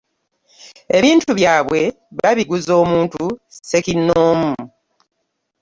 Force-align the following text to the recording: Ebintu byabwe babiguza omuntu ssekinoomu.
Ebintu 0.97 1.29
byabwe 1.39 1.81
babiguza 2.19 2.71
omuntu 2.83 3.23
ssekinoomu. 3.53 4.53